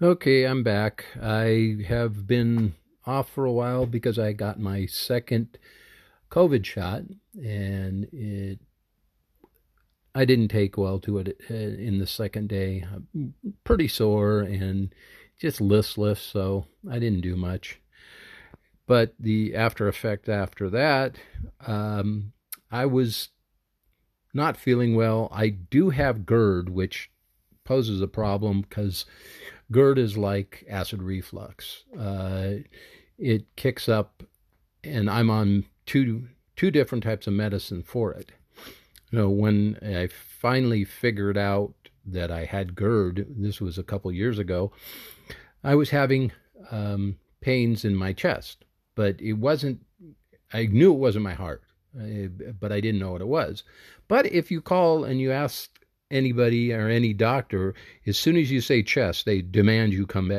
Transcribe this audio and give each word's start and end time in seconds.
Okay, 0.00 0.44
I'm 0.44 0.62
back. 0.62 1.06
I 1.20 1.78
have 1.88 2.24
been 2.24 2.76
off 3.04 3.28
for 3.28 3.44
a 3.44 3.52
while 3.52 3.84
because 3.84 4.16
I 4.16 4.32
got 4.32 4.60
my 4.60 4.86
second 4.86 5.58
COVID 6.30 6.64
shot, 6.64 7.02
and 7.34 8.04
it 8.12 8.60
I 10.14 10.24
didn't 10.24 10.48
take 10.48 10.78
well 10.78 11.00
to 11.00 11.18
it 11.18 11.40
uh, 11.50 11.54
in 11.54 11.98
the 11.98 12.06
second 12.06 12.48
day. 12.48 12.86
I'm 12.88 13.34
pretty 13.64 13.88
sore 13.88 14.38
and 14.38 14.94
just 15.40 15.60
listless, 15.60 16.20
so 16.20 16.66
I 16.88 17.00
didn't 17.00 17.22
do 17.22 17.34
much. 17.34 17.80
But 18.86 19.14
the 19.18 19.56
after 19.56 19.88
effect 19.88 20.28
after 20.28 20.70
that, 20.70 21.16
um, 21.66 22.34
I 22.70 22.86
was 22.86 23.30
not 24.32 24.56
feeling 24.56 24.94
well. 24.94 25.28
I 25.32 25.48
do 25.48 25.90
have 25.90 26.24
GERD, 26.24 26.68
which 26.68 27.10
poses 27.64 28.00
a 28.00 28.06
problem 28.08 28.60
because 28.62 29.04
GERD 29.70 29.98
is 29.98 30.16
like 30.16 30.64
acid 30.68 31.02
reflux. 31.02 31.84
Uh, 31.98 32.54
it 33.18 33.44
kicks 33.56 33.88
up, 33.88 34.22
and 34.82 35.10
I'm 35.10 35.30
on 35.30 35.66
two 35.86 36.28
two 36.56 36.70
different 36.70 37.04
types 37.04 37.26
of 37.26 37.32
medicine 37.32 37.82
for 37.82 38.12
it. 38.12 38.32
You 39.10 39.18
know, 39.18 39.30
when 39.30 39.78
I 39.82 40.08
finally 40.08 40.84
figured 40.84 41.38
out 41.38 41.74
that 42.04 42.30
I 42.30 42.44
had 42.44 42.74
GERD, 42.74 43.26
this 43.36 43.60
was 43.60 43.78
a 43.78 43.82
couple 43.82 44.10
years 44.10 44.38
ago, 44.38 44.72
I 45.62 45.74
was 45.74 45.90
having 45.90 46.32
um, 46.70 47.18
pains 47.40 47.84
in 47.84 47.94
my 47.94 48.12
chest, 48.12 48.64
but 48.94 49.20
it 49.20 49.34
wasn't. 49.34 49.80
I 50.52 50.66
knew 50.66 50.92
it 50.94 50.98
wasn't 50.98 51.24
my 51.24 51.34
heart, 51.34 51.62
uh, 51.98 52.28
but 52.58 52.72
I 52.72 52.80
didn't 52.80 53.00
know 53.00 53.12
what 53.12 53.20
it 53.20 53.28
was. 53.28 53.64
But 54.08 54.26
if 54.26 54.50
you 54.50 54.62
call 54.62 55.04
and 55.04 55.20
you 55.20 55.30
ask 55.30 55.70
anybody 56.10 56.72
or 56.72 56.88
any 56.88 57.12
doctor, 57.12 57.74
as 58.06 58.18
soon 58.18 58.36
as 58.36 58.50
you 58.50 58.60
say 58.60 58.82
chest, 58.82 59.24
they 59.24 59.42
demand 59.42 59.92
you 59.92 60.06
come 60.06 60.30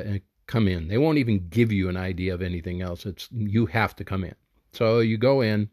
come 0.47 0.67
in. 0.67 0.87
They 0.87 0.97
won't 0.97 1.19
even 1.19 1.47
give 1.49 1.71
you 1.71 1.89
an 1.89 1.97
idea 1.97 2.33
of 2.33 2.41
anything 2.41 2.81
else. 2.81 3.05
It's 3.05 3.29
you 3.31 3.67
have 3.67 3.95
to 3.97 4.03
come 4.03 4.23
in. 4.23 4.35
So 4.73 4.99
you 4.99 5.17
go 5.17 5.41
in, 5.41 5.69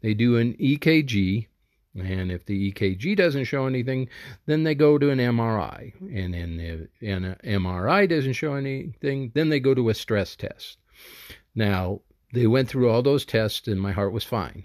they 0.00 0.14
do 0.14 0.36
an 0.36 0.54
EKG, 0.54 1.46
and 1.94 2.32
if 2.32 2.46
the 2.46 2.72
EKG 2.72 3.16
doesn't 3.16 3.44
show 3.44 3.66
anything, 3.66 4.08
then 4.46 4.64
they 4.64 4.74
go 4.74 4.98
to 4.98 5.10
an 5.10 5.18
MRI. 5.18 5.92
And 6.00 6.34
then 6.34 6.60
if 6.60 7.08
an 7.08 7.36
MRI 7.44 8.08
doesn't 8.08 8.32
show 8.32 8.54
anything, 8.54 9.32
then 9.34 9.48
they 9.50 9.60
go 9.60 9.74
to 9.74 9.90
a 9.90 9.94
stress 9.94 10.34
test. 10.36 10.78
Now, 11.54 12.00
they 12.32 12.46
went 12.46 12.68
through 12.68 12.88
all 12.88 13.02
those 13.02 13.26
tests 13.26 13.68
and 13.68 13.80
my 13.80 13.92
heart 13.92 14.12
was 14.12 14.24
fine. 14.24 14.64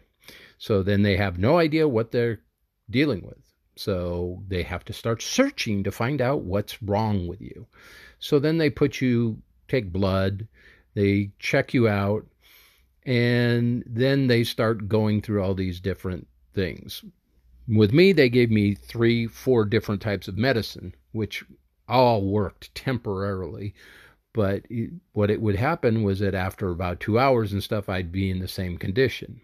So 0.58 0.84
then 0.84 1.02
they 1.02 1.18
have 1.18 1.38
no 1.38 1.58
idea 1.58 1.88
what 1.88 2.12
they're 2.12 2.40
dealing 2.90 3.26
with. 3.26 3.47
So 3.78 4.44
they 4.47 4.64
have 4.64 4.83
to 4.86 4.94
start 4.94 5.22
searching 5.22 5.83
to 5.83 5.92
find 5.92 6.22
out 6.22 6.42
what's 6.42 6.81
wrong 6.81 7.28
with 7.28 7.42
you. 7.42 7.67
So 8.19 8.39
then 8.39 8.58
they 8.58 8.69
put 8.69 9.02
you, 9.02 9.42
take 9.67 9.94
blood, 9.94 10.47
they 10.95 11.31
check 11.39 11.73
you 11.73 11.88
out, 11.88 12.25
and 13.06 13.84
then 13.86 14.28
they 14.28 14.44
start 14.44 14.88
going 14.89 15.22
through 15.22 15.44
all 15.44 15.53
these 15.53 15.80
different 15.80 16.28
things. 16.53 17.03
With 17.67 17.94
me, 17.94 18.14
they 18.14 18.30
gave 18.30 18.50
me 18.50 18.73
three, 18.73 19.28
four 19.28 19.64
different 19.66 20.02
types 20.02 20.28
of 20.28 20.38
medicine, 20.38 20.95
which 21.12 21.44
all 21.88 22.23
worked 22.25 22.73
temporarily. 22.73 23.75
But 24.34 24.64
what 25.14 25.31
it 25.31 25.41
would 25.41 25.56
happen 25.56 26.03
was 26.03 26.19
that 26.19 26.36
after 26.36 26.69
about 26.69 27.00
two 27.00 27.19
hours 27.19 27.53
and 27.53 27.64
stuff, 27.64 27.89
I'd 27.89 28.12
be 28.12 28.30
in 28.30 28.39
the 28.39 28.47
same 28.47 28.78
condition. 28.78 29.41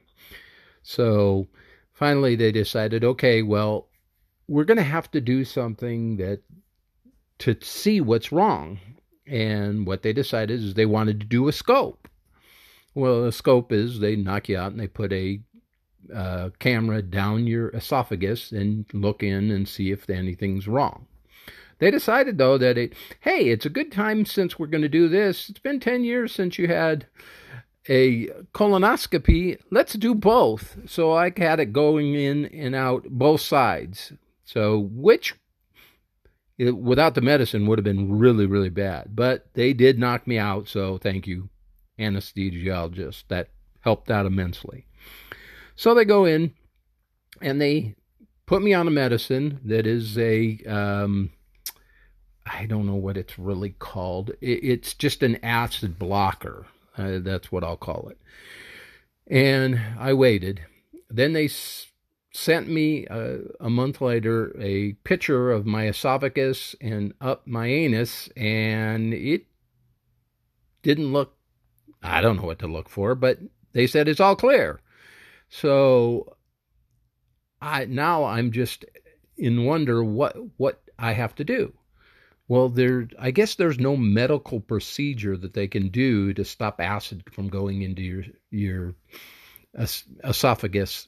So 0.82 1.48
finally, 1.92 2.36
they 2.36 2.52
decided, 2.52 3.04
okay, 3.04 3.42
well, 3.42 3.88
we're 4.54 4.64
going 4.66 4.78
to 4.78 4.84
have 4.84 5.10
to 5.10 5.20
do 5.20 5.44
something 5.44 6.18
that 6.18 6.44
to 7.40 7.58
see 7.62 8.00
what's 8.00 8.32
wrong. 8.32 8.80
And 9.26 9.88
what 9.88 10.04
they 10.04 10.14
decided 10.14 10.62
is 10.62 10.74
they 10.74 10.86
wanted 10.86 11.20
to 11.22 11.26
do 11.26 11.48
a 11.48 11.52
scope. 11.52 12.08
Well, 12.94 13.26
a 13.26 13.32
scope 13.32 13.72
is 13.72 14.00
they 14.00 14.16
knock 14.16 14.50
you 14.50 14.58
out 14.58 14.72
and 14.72 14.80
they 14.80 14.88
put 14.88 15.12
a 15.12 15.40
uh, 16.14 16.50
camera 16.60 17.02
down 17.02 17.48
your 17.48 17.70
esophagus 17.70 18.52
and 18.52 18.86
look 18.94 19.24
in 19.24 19.50
and 19.50 19.68
see 19.68 19.92
if 19.92 20.08
anything's 20.08 20.68
wrong. 20.68 21.08
They 21.80 21.90
decided 21.90 22.38
though 22.38 22.60
that 22.60 22.78
it, 22.78 22.94
hey, 23.22 23.50
it's 23.50 23.66
a 23.66 23.70
good 23.70 23.92
time 23.92 24.24
since 24.24 24.60
we're 24.60 24.68
going 24.68 24.84
to 24.84 24.90
do 24.90 25.10
this. 25.10 25.50
It's 25.50 25.60
been 25.60 25.80
10 25.80 26.04
years 26.04 26.32
since 26.32 26.60
you 26.60 26.68
had 26.68 27.08
a 27.90 28.28
colonoscopy. 28.54 29.60
Let's 29.72 29.94
do 29.94 30.14
both. 30.14 30.78
So 30.86 31.14
I 31.14 31.32
had 31.36 31.60
it 31.60 31.74
going 31.74 32.14
in 32.14 32.46
and 32.46 32.76
out 32.76 33.06
both 33.10 33.42
sides. 33.42 34.14
So, 34.46 34.90
which 34.92 35.36
it, 36.58 36.78
without 36.78 37.16
the 37.16 37.22
medicine 37.22 37.68
would 37.68 37.80
have 37.80 37.84
been 37.84 38.18
really, 38.18 38.46
really 38.46 38.70
bad. 38.70 39.16
But 39.16 39.48
they 39.54 39.74
did 39.74 40.00
knock 40.00 40.28
me 40.28 40.38
out, 40.38 40.68
so 40.68 40.98
thank 40.98 41.28
you, 41.28 41.50
anesthesiologist. 42.00 43.24
That 43.30 43.50
helped 43.82 44.12
out 44.12 44.26
immensely. 44.26 44.86
So 45.76 45.94
they 45.94 46.06
go 46.06 46.26
in 46.26 46.54
and 47.42 47.60
they 47.60 47.96
put 48.46 48.62
me 48.62 48.74
on 48.74 48.88
a 48.88 48.92
medicine 48.92 49.60
that 49.66 49.88
is 49.88 50.18
a, 50.18 50.60
um, 50.68 51.32
I 52.46 52.66
don't 52.66 52.86
know 52.86 52.96
what 52.96 53.18
it's 53.18 53.40
really 53.40 53.72
called. 53.72 54.32
It, 54.42 54.64
it's 54.64 54.94
just 54.94 55.24
an 55.24 55.38
acid 55.44 55.98
blocker. 55.98 56.68
Uh, 56.98 57.20
that's 57.20 57.52
what 57.52 57.64
I'll 57.64 57.78
call 57.78 58.10
it. 58.10 58.20
And 59.28 59.80
I 59.98 60.14
waited. 60.14 60.62
Then 61.10 61.34
they 61.34 61.48
sent 62.34 62.68
me 62.68 63.06
uh, 63.08 63.38
a 63.60 63.70
month 63.70 64.02
later 64.02 64.56
a 64.60 64.94
picture 65.04 65.52
of 65.52 65.66
my 65.66 65.88
esophagus 65.88 66.76
and 66.82 67.14
up 67.22 67.46
my 67.46 67.68
anus, 67.68 68.28
and 68.36 69.14
it 69.14 69.46
didn't 70.82 71.14
look, 71.14 71.38
I 72.02 72.22
don't 72.22 72.38
know 72.38 72.44
what 72.44 72.60
to 72.60 72.68
look 72.68 72.90
for, 72.90 73.16
but 73.16 73.38
they 73.74 73.88
said 73.88 74.08
it's 74.08 74.20
all 74.20 74.36
clear. 74.36 74.82
So 75.50 76.36
I 77.62 77.86
now 77.86 78.26
I'm 78.26 78.52
just 78.52 78.84
in 79.38 79.66
wonder 79.66 80.04
what 80.04 80.36
what 80.58 80.82
I 80.98 81.14
have 81.14 81.36
to 81.36 81.44
do. 81.44 81.74
Well, 82.48 82.70
there 82.70 83.08
I 83.20 83.32
guess 83.32 83.56
there's 83.56 83.80
no 83.80 83.96
medical 83.96 84.60
procedure 84.60 85.38
that 85.38 85.54
they 85.54 85.68
can 85.68 85.90
do 85.90 86.34
to 86.34 86.44
stop 86.44 86.82
acid 86.82 87.24
from 87.32 87.48
going 87.50 87.84
into 87.84 88.02
your 88.02 88.24
your 88.50 88.96
esophagus 90.24 91.08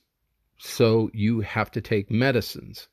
so 0.66 1.10
you 1.14 1.42
have 1.42 1.72
to 1.72 1.82
take 1.82 2.10
medicines. 2.10 2.88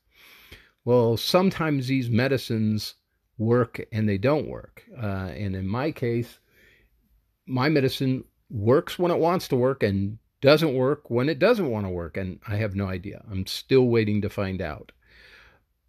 Well, 0.85 1.17
sometimes 1.17 1.87
these 1.87 2.09
medicines 2.09 2.95
work 3.37 3.85
and 3.91 4.07
they 4.07 4.17
don't 4.17 4.47
work. 4.47 4.83
Uh, 4.95 5.31
and 5.35 5.55
in 5.55 5.67
my 5.67 5.91
case, 5.91 6.39
my 7.45 7.69
medicine 7.69 8.25
works 8.49 8.99
when 8.99 9.11
it 9.11 9.19
wants 9.19 9.47
to 9.49 9.55
work 9.55 9.81
and 9.83 10.19
doesn't 10.41 10.75
work 10.75 11.09
when 11.09 11.29
it 11.29 11.39
doesn't 11.39 11.69
want 11.69 11.85
to 11.85 11.89
work. 11.89 12.17
And 12.17 12.39
I 12.47 12.57
have 12.57 12.75
no 12.75 12.87
idea. 12.87 13.23
I'm 13.29 13.45
still 13.47 13.87
waiting 13.87 14.21
to 14.21 14.29
find 14.29 14.61
out. 14.61 14.91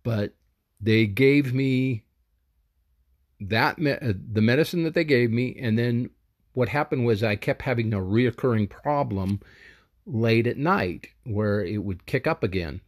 But 0.03 0.35
they 0.81 1.07
gave 1.07 1.53
me 1.53 2.05
that 3.41 3.79
me- 3.79 3.93
uh, 3.93 4.13
the 4.33 4.41
medicine 4.41 4.85
that 4.85 4.95
they 4.95 5.05
gave 5.05 5.31
me 5.31 5.57
and 5.61 5.79
then 5.79 6.11
what 6.53 6.69
happened 6.69 7.05
was 7.05 7.23
I 7.23 7.37
kept 7.37 7.63
having 7.63 7.93
a 7.93 7.99
reoccurring 7.99 8.71
problem 8.71 9.41
late 10.07 10.47
at 10.47 10.57
night 10.57 11.09
where 11.25 11.65
it 11.65 11.83
would 11.83 12.07
kick 12.07 12.27
up 12.27 12.43
again. 12.43 12.81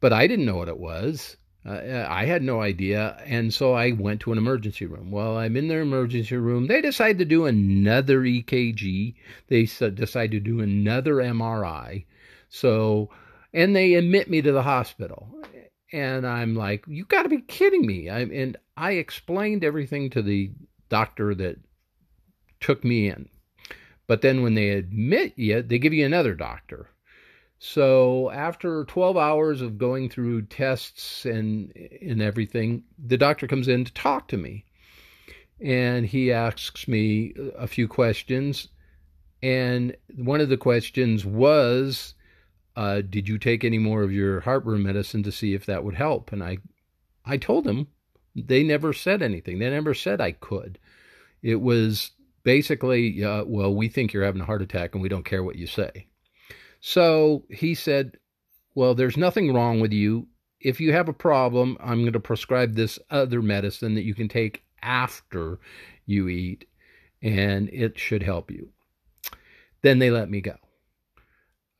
But 0.00 0.12
I 0.12 0.26
didn't 0.26 0.46
know 0.46 0.56
what 0.56 0.68
it 0.68 0.78
was. 0.78 1.36
Uh, 1.64 2.06
I 2.08 2.24
had 2.24 2.42
no 2.42 2.62
idea. 2.62 3.22
And 3.26 3.52
so 3.52 3.74
I 3.74 3.92
went 3.92 4.20
to 4.20 4.32
an 4.32 4.38
emergency 4.38 4.86
room. 4.86 5.10
Well, 5.10 5.36
I'm 5.36 5.56
in 5.56 5.68
their 5.68 5.82
emergency 5.82 6.36
room. 6.36 6.66
They 6.66 6.80
decide 6.80 7.18
to 7.18 7.24
do 7.24 7.46
another 7.46 8.20
EKG. 8.20 9.14
They 9.48 9.62
decide 9.62 10.30
to 10.30 10.40
do 10.40 10.60
another 10.60 11.16
MRI. 11.16 12.06
So, 12.48 13.10
and 13.52 13.76
they 13.76 13.94
admit 13.94 14.30
me 14.30 14.40
to 14.42 14.52
the 14.52 14.62
hospital. 14.62 15.28
And 15.92 16.26
I'm 16.26 16.54
like, 16.54 16.84
you 16.86 17.04
got 17.04 17.24
to 17.24 17.28
be 17.28 17.42
kidding 17.42 17.84
me. 17.84 18.08
I, 18.08 18.20
and 18.20 18.56
I 18.76 18.92
explained 18.92 19.64
everything 19.64 20.08
to 20.10 20.22
the 20.22 20.52
doctor 20.88 21.34
that 21.34 21.56
took 22.60 22.84
me 22.84 23.08
in. 23.08 23.28
But 24.10 24.22
then 24.22 24.42
when 24.42 24.54
they 24.54 24.70
admit 24.70 25.34
you, 25.36 25.62
they 25.62 25.78
give 25.78 25.92
you 25.92 26.04
another 26.04 26.34
doctor. 26.34 26.88
So 27.60 28.28
after 28.32 28.84
12 28.86 29.16
hours 29.16 29.60
of 29.60 29.78
going 29.78 30.08
through 30.08 30.46
tests 30.46 31.24
and 31.24 31.72
and 32.02 32.20
everything, 32.20 32.82
the 32.98 33.16
doctor 33.16 33.46
comes 33.46 33.68
in 33.68 33.84
to 33.84 33.94
talk 33.94 34.26
to 34.26 34.36
me. 34.36 34.64
And 35.60 36.06
he 36.06 36.32
asks 36.32 36.88
me 36.88 37.34
a 37.56 37.68
few 37.68 37.86
questions. 37.86 38.66
And 39.44 39.96
one 40.16 40.40
of 40.40 40.48
the 40.48 40.56
questions 40.56 41.24
was, 41.24 42.14
uh, 42.74 43.02
did 43.02 43.28
you 43.28 43.38
take 43.38 43.62
any 43.62 43.78
more 43.78 44.02
of 44.02 44.10
your 44.10 44.40
heartburn 44.40 44.82
medicine 44.82 45.22
to 45.22 45.30
see 45.30 45.54
if 45.54 45.66
that 45.66 45.84
would 45.84 45.94
help? 45.94 46.32
And 46.32 46.42
I 46.42 46.58
I 47.24 47.36
told 47.36 47.64
him 47.64 47.86
they 48.34 48.64
never 48.64 48.92
said 48.92 49.22
anything. 49.22 49.60
They 49.60 49.70
never 49.70 49.94
said 49.94 50.20
I 50.20 50.32
could. 50.32 50.80
It 51.42 51.60
was 51.60 52.10
basically, 52.42 53.24
uh, 53.24 53.44
well, 53.44 53.74
we 53.74 53.88
think 53.88 54.12
you're 54.12 54.24
having 54.24 54.40
a 54.42 54.46
heart 54.46 54.62
attack 54.62 54.94
and 54.94 55.02
we 55.02 55.08
don't 55.08 55.24
care 55.24 55.42
what 55.42 55.56
you 55.56 55.66
say. 55.66 56.06
So 56.80 57.44
he 57.50 57.74
said, 57.74 58.16
well, 58.74 58.94
there's 58.94 59.16
nothing 59.16 59.52
wrong 59.52 59.80
with 59.80 59.92
you. 59.92 60.26
If 60.60 60.80
you 60.80 60.92
have 60.92 61.08
a 61.08 61.14
problem, 61.14 61.76
I'm 61.80 62.00
going 62.02 62.12
to 62.12 62.20
prescribe 62.20 62.74
this 62.74 62.98
other 63.10 63.42
medicine 63.42 63.94
that 63.94 64.04
you 64.04 64.14
can 64.14 64.28
take 64.28 64.62
after 64.82 65.58
you 66.06 66.28
eat, 66.28 66.66
and 67.22 67.68
it 67.70 67.98
should 67.98 68.22
help 68.22 68.50
you. 68.50 68.70
Then 69.82 69.98
they 69.98 70.10
let 70.10 70.30
me 70.30 70.40
go. 70.40 70.56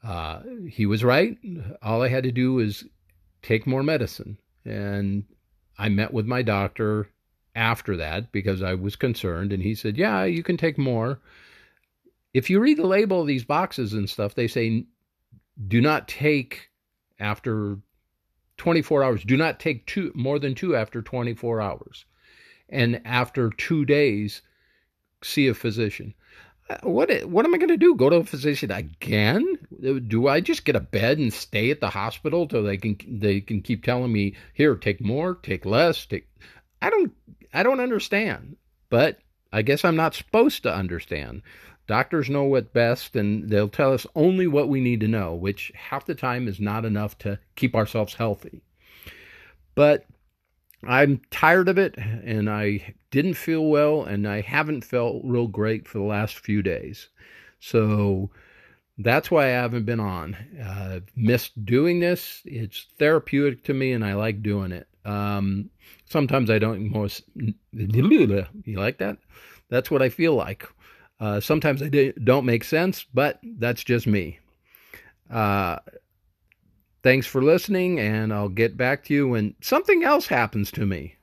Uh, 0.02 0.40
he 0.68 0.86
was 0.86 1.04
right. 1.04 1.36
All 1.82 2.02
I 2.02 2.08
had 2.08 2.24
to 2.24 2.32
do 2.32 2.54
was 2.54 2.84
take 3.42 3.66
more 3.66 3.82
medicine. 3.82 4.38
And 4.64 5.24
I 5.78 5.88
met 5.88 6.12
with 6.12 6.26
my 6.26 6.42
doctor 6.42 7.08
after 7.60 7.98
that 7.98 8.32
because 8.32 8.62
I 8.62 8.74
was 8.74 8.96
concerned. 8.96 9.52
And 9.52 9.62
he 9.62 9.74
said, 9.74 9.98
Yeah, 9.98 10.24
you 10.24 10.42
can 10.42 10.56
take 10.56 10.78
more. 10.78 11.20
If 12.32 12.48
you 12.48 12.58
read 12.58 12.78
the 12.78 12.86
label 12.86 13.20
of 13.20 13.26
these 13.26 13.44
boxes 13.44 13.92
and 13.92 14.08
stuff, 14.08 14.34
they 14.34 14.48
say 14.48 14.86
do 15.68 15.80
not 15.80 16.08
take 16.08 16.70
after 17.18 17.76
24 18.56 19.04
hours. 19.04 19.24
Do 19.24 19.36
not 19.36 19.60
take 19.60 19.86
two 19.86 20.10
more 20.14 20.38
than 20.38 20.54
two 20.54 20.74
after 20.74 21.02
24 21.02 21.60
hours. 21.60 22.06
And 22.70 23.02
after 23.04 23.50
two 23.50 23.84
days, 23.84 24.40
see 25.22 25.48
a 25.48 25.54
physician. 25.54 26.14
Uh, 26.70 26.78
what 26.84 27.10
what 27.26 27.44
am 27.44 27.54
I 27.54 27.58
going 27.58 27.68
to 27.68 27.76
do? 27.76 27.94
Go 27.94 28.08
to 28.08 28.16
a 28.16 28.24
physician 28.24 28.70
again? 28.70 29.58
Do 30.06 30.28
I 30.28 30.40
just 30.40 30.64
get 30.64 30.76
a 30.76 30.80
bed 30.80 31.18
and 31.18 31.32
stay 31.32 31.70
at 31.70 31.80
the 31.80 31.90
hospital 31.90 32.46
till 32.46 32.62
they 32.62 32.78
can 32.78 32.96
they 33.06 33.40
can 33.40 33.60
keep 33.60 33.84
telling 33.84 34.12
me 34.12 34.36
here 34.54 34.76
take 34.76 35.02
more, 35.02 35.34
take 35.34 35.66
less, 35.66 36.06
take 36.06 36.28
I 36.80 36.88
don't 36.88 37.12
I 37.52 37.62
don't 37.62 37.80
understand. 37.80 38.56
But 38.88 39.18
I 39.52 39.62
guess 39.62 39.84
I'm 39.84 39.96
not 39.96 40.14
supposed 40.14 40.62
to 40.64 40.74
understand. 40.74 41.42
Doctors 41.86 42.30
know 42.30 42.44
what 42.44 42.72
best 42.72 43.16
and 43.16 43.48
they'll 43.48 43.68
tell 43.68 43.92
us 43.92 44.06
only 44.14 44.46
what 44.46 44.68
we 44.68 44.80
need 44.80 45.00
to 45.00 45.08
know, 45.08 45.34
which 45.34 45.72
half 45.74 46.06
the 46.06 46.14
time 46.14 46.46
is 46.46 46.60
not 46.60 46.84
enough 46.84 47.18
to 47.18 47.38
keep 47.56 47.74
ourselves 47.74 48.14
healthy. 48.14 48.62
But 49.74 50.06
I'm 50.84 51.20
tired 51.30 51.68
of 51.68 51.78
it 51.78 51.96
and 51.98 52.48
I 52.48 52.94
didn't 53.10 53.34
feel 53.34 53.64
well 53.66 54.04
and 54.04 54.26
I 54.26 54.40
haven't 54.40 54.84
felt 54.84 55.22
real 55.24 55.48
great 55.48 55.88
for 55.88 55.98
the 55.98 56.04
last 56.04 56.38
few 56.38 56.62
days. 56.62 57.08
So 57.58 58.30
that's 58.98 59.30
why 59.30 59.46
I 59.46 59.50
haven't 59.50 59.84
been 59.84 60.00
on. 60.00 60.36
Uh, 60.58 60.96
I've 60.96 61.10
missed 61.16 61.64
doing 61.64 62.00
this. 62.00 62.42
It's 62.44 62.86
therapeutic 62.98 63.64
to 63.64 63.74
me 63.74 63.92
and 63.92 64.04
I 64.04 64.14
like 64.14 64.42
doing 64.42 64.72
it. 64.72 64.86
Um, 65.04 65.70
sometimes 66.06 66.50
I 66.50 66.58
don't 66.58 66.90
most. 66.90 67.22
You 67.72 68.78
like 68.78 68.98
that? 68.98 69.18
That's 69.68 69.90
what 69.90 70.02
I 70.02 70.08
feel 70.08 70.34
like. 70.34 70.66
Uh, 71.20 71.40
sometimes 71.40 71.82
I 71.82 71.88
don't 72.22 72.46
make 72.46 72.64
sense, 72.64 73.04
but 73.14 73.38
that's 73.42 73.84
just 73.84 74.06
me. 74.06 74.38
Uh, 75.30 75.78
Thanks 77.02 77.26
for 77.26 77.42
listening, 77.42 77.98
and 77.98 78.32
I'll 78.32 78.50
get 78.50 78.76
back 78.76 79.04
to 79.04 79.14
you 79.14 79.28
when 79.28 79.54
something 79.62 80.04
else 80.04 80.26
happens 80.26 80.70
to 80.72 80.84
me. 80.84 81.16